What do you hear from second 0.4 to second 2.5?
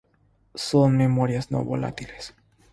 Son memorias no volátiles.